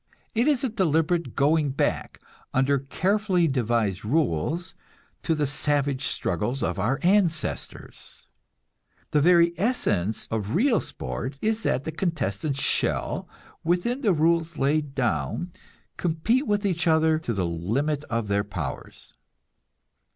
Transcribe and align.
It 0.33 0.47
is 0.47 0.63
a 0.63 0.69
deliberate 0.69 1.35
going 1.35 1.69
back, 1.69 2.19
under 2.55 2.79
carefully 2.79 3.47
devised 3.47 4.03
rules, 4.03 4.73
to 5.21 5.35
the 5.35 5.45
savage 5.45 6.05
struggles 6.05 6.63
of 6.63 6.79
our 6.79 6.97
ancestors. 7.03 8.25
The 9.11 9.21
very 9.21 9.53
essence 9.59 10.27
of 10.31 10.55
real 10.55 10.79
sport 10.79 11.37
is 11.39 11.61
that 11.61 11.83
the 11.83 11.91
contestants 11.91 12.59
shall, 12.63 13.29
within 13.63 14.01
the 14.01 14.11
rules 14.11 14.57
laid 14.57 14.95
down, 14.95 15.51
compete 15.97 16.47
with 16.47 16.65
each 16.65 16.87
other 16.87 17.19
to 17.19 17.31
the 17.31 17.45
limit 17.45 18.03
of 18.05 18.27
their 18.27 18.43
powers. 18.43 19.13